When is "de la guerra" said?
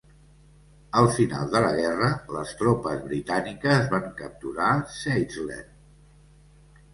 1.51-2.07